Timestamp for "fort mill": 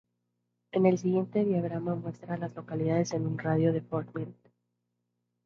3.87-4.33